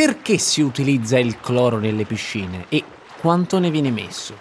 [0.00, 2.82] perché si utilizza il cloro nelle piscine e
[3.20, 4.34] quanto ne viene messo?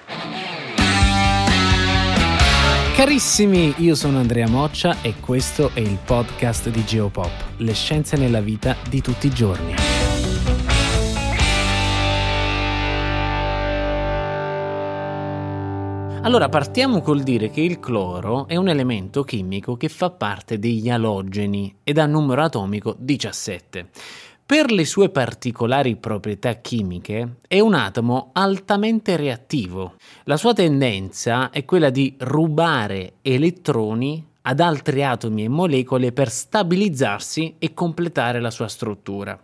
[2.96, 8.40] Carissimi, io sono Andrea Moccia e questo è il podcast di Geopop, le scienze nella
[8.40, 9.74] vita di tutti i giorni.
[16.22, 20.90] Allora partiamo col dire che il cloro è un elemento chimico che fa parte degli
[20.90, 23.90] alogeni ed ha numero atomico 17.
[24.50, 29.94] Per le sue particolari proprietà chimiche è un atomo altamente reattivo.
[30.24, 37.58] La sua tendenza è quella di rubare elettroni ad altri atomi e molecole per stabilizzarsi
[37.60, 39.40] e completare la sua struttura.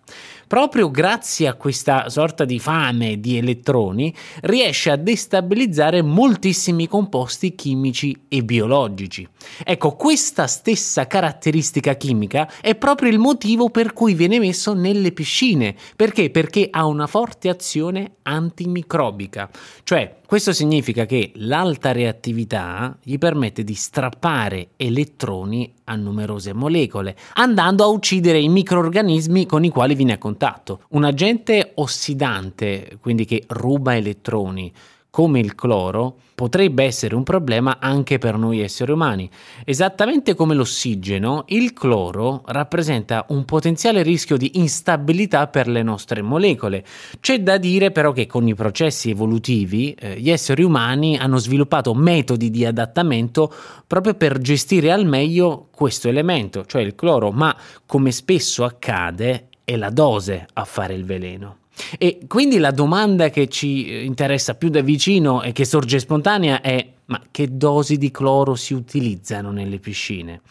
[0.48, 8.26] Proprio grazie a questa sorta di fame di elettroni riesce a destabilizzare moltissimi composti chimici
[8.28, 9.28] e biologici.
[9.64, 15.76] Ecco, questa stessa caratteristica chimica è proprio il motivo per cui viene messo nelle piscine.
[15.96, 16.30] Perché?
[16.30, 19.50] Perché ha una forte azione antimicrobica.
[19.84, 27.84] Cioè, questo significa che l'alta reattività gli permette di strappare elettroni a numerose molecole, andando
[27.84, 30.35] a uccidere i microorganismi con i quali viene a contatto.
[30.90, 34.72] Un agente ossidante, quindi che ruba elettroni,
[35.16, 39.30] come il cloro, potrebbe essere un problema anche per noi esseri umani.
[39.64, 46.84] Esattamente come l'ossigeno, il cloro rappresenta un potenziale rischio di instabilità per le nostre molecole.
[47.22, 51.94] C'è da dire però che con i processi evolutivi eh, gli esseri umani hanno sviluppato
[51.94, 53.50] metodi di adattamento
[53.88, 57.56] proprio per gestire al meglio questo elemento, cioè il cloro, ma
[57.86, 61.58] come spesso accade è la dose a fare il veleno.
[61.98, 66.94] E quindi la domanda che ci interessa più da vicino e che sorge spontanea è
[67.08, 70.42] ma che dosi di cloro si utilizzano nelle piscine?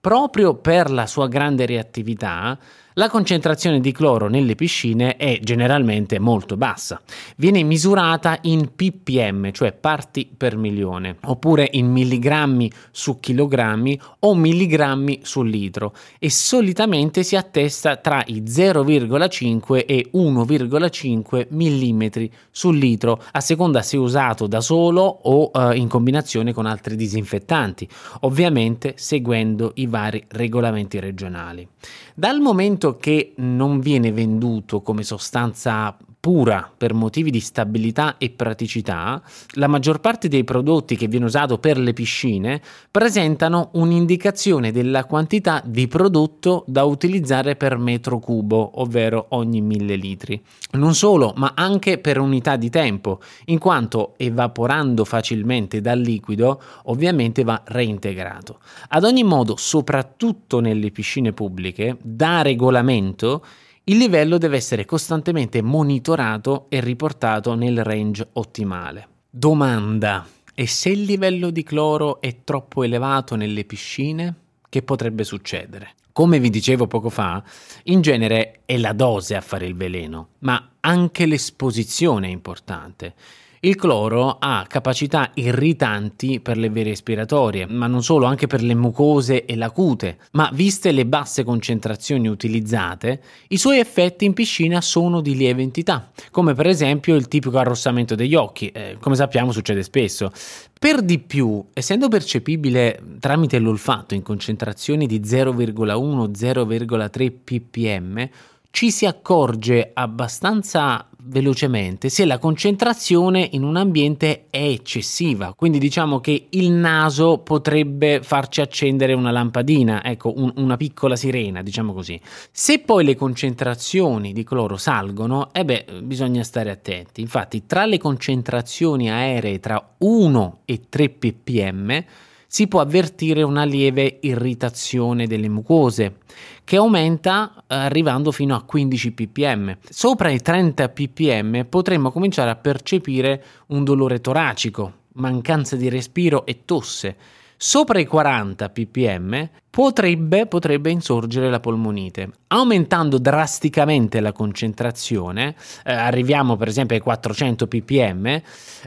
[0.00, 2.58] Proprio per la sua grande reattività,
[2.94, 7.00] la concentrazione di cloro nelle piscine è generalmente molto bassa.
[7.36, 15.20] Viene misurata in ppm, cioè parti per milione, oppure in milligrammi su chilogrammi o milligrammi
[15.22, 23.40] su litro e solitamente si attesta tra i 0,5 e 1,5 mm su litro, a
[23.40, 27.88] seconda se usato da solo o uh, in combinazione con altri disinfettanti,
[28.20, 31.66] ovviamente seguendo i vari regolamenti regionali.
[32.14, 39.22] Dal momento che non viene venduto come sostanza pura per motivi di stabilità e praticità,
[39.52, 42.60] la maggior parte dei prodotti che viene usato per le piscine
[42.90, 50.40] presentano un'indicazione della quantità di prodotto da utilizzare per metro cubo, ovvero ogni mille litri.
[50.72, 57.44] Non solo, ma anche per unità di tempo, in quanto evaporando facilmente dal liquido, ovviamente
[57.44, 58.58] va reintegrato.
[58.88, 63.42] Ad ogni modo, soprattutto nelle piscine pubbliche, da regolamento
[63.90, 69.08] il livello deve essere costantemente monitorato e riportato nel range ottimale.
[69.28, 70.24] Domanda:
[70.54, 74.34] e se il livello di cloro è troppo elevato nelle piscine?
[74.68, 75.94] Che potrebbe succedere?
[76.12, 77.42] Come vi dicevo poco fa,
[77.84, 83.14] in genere è la dose a fare il veleno, ma anche l'esposizione è importante.
[83.62, 88.74] Il cloro ha capacità irritanti per le vie respiratorie, ma non solo, anche per le
[88.74, 90.16] mucose e la cute.
[90.32, 96.10] Ma viste le basse concentrazioni utilizzate, i suoi effetti in piscina sono di lieve entità,
[96.30, 100.32] come per esempio il tipico arrossamento degli occhi, eh, come sappiamo succede spesso.
[100.78, 108.28] Per di più, essendo percepibile tramite l'olfatto in concentrazioni di 0,1-0,3 ppm,
[108.70, 115.52] ci si accorge abbastanza velocemente se la concentrazione in un ambiente è eccessiva.
[115.54, 121.62] Quindi diciamo che il naso potrebbe farci accendere una lampadina, ecco, un, una piccola sirena,
[121.62, 122.20] diciamo così.
[122.50, 127.20] Se poi le concentrazioni di cloro salgono, eh beh, bisogna stare attenti.
[127.20, 132.04] Infatti, tra le concentrazioni aeree tra 1 e 3 ppm
[132.52, 136.16] si può avvertire una lieve irritazione delle mucose
[136.64, 139.76] che aumenta eh, arrivando fino a 15 ppm.
[139.88, 146.64] Sopra i 30 ppm potremmo cominciare a percepire un dolore toracico, mancanza di respiro e
[146.64, 147.16] tosse
[147.62, 152.30] sopra i 40 ppm potrebbe, potrebbe, insorgere la polmonite.
[152.48, 155.54] Aumentando drasticamente la concentrazione,
[155.84, 158.40] eh, arriviamo per esempio ai 400 ppm,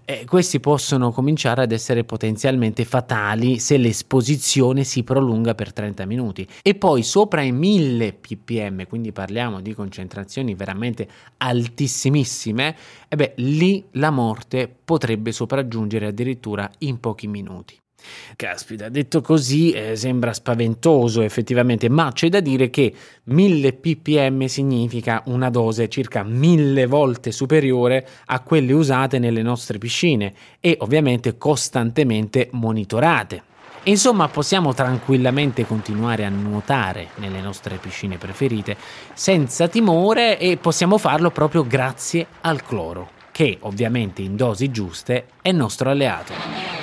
[0.06, 6.48] eh, questi possono cominciare ad essere potenzialmente fatali se l'esposizione si prolunga per 30 minuti.
[6.64, 12.76] E poi sopra i 1000 ppm, quindi parliamo di concentrazioni veramente altissimissime,
[13.08, 17.82] eh beh, lì la morte potrebbe sopraggiungere addirittura in pochi minuti.
[18.36, 25.24] Caspita, detto così eh, sembra spaventoso effettivamente, ma c'è da dire che 1000 ppm significa
[25.28, 32.50] una dose circa mille volte superiore a quelle usate nelle nostre piscine e ovviamente costantemente
[32.52, 33.52] monitorate.
[33.86, 38.78] Insomma, possiamo tranquillamente continuare a nuotare nelle nostre piscine preferite
[39.14, 45.52] senza timore e possiamo farlo proprio grazie al cloro, che ovviamente in dosi giuste è
[45.52, 46.83] nostro alleato.